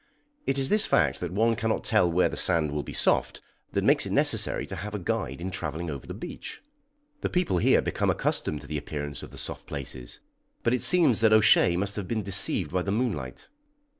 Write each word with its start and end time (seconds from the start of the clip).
"It 0.47 0.57
is 0.57 0.69
this 0.69 0.87
fact, 0.87 1.19
that 1.19 1.31
one 1.31 1.55
cannot 1.55 1.83
tell 1.83 2.11
where 2.11 2.27
the 2.27 2.35
sand 2.35 2.71
will 2.71 2.81
be 2.81 2.91
soft, 2.91 3.39
that 3.73 3.83
makes 3.83 4.07
it 4.07 4.11
necessary 4.11 4.65
to 4.65 4.75
have 4.77 4.95
a 4.95 4.97
guide 4.97 5.39
in 5.39 5.51
travelling 5.51 5.91
over 5.91 6.07
the 6.07 6.15
beach. 6.15 6.63
The 7.19 7.29
people 7.29 7.59
here 7.59 7.83
become 7.83 8.09
accustomed 8.09 8.61
to 8.61 8.67
the 8.67 8.79
appearance 8.79 9.21
of 9.21 9.29
the 9.29 9.37
soft 9.37 9.67
places, 9.67 10.19
but 10.63 10.73
it 10.73 10.81
seems 10.81 11.19
that 11.19 11.33
O'Shea 11.33 11.77
must 11.77 11.97
have 11.97 12.07
been 12.07 12.23
deceived 12.23 12.71
by 12.71 12.81
the 12.81 12.91
moonlight." 12.91 13.47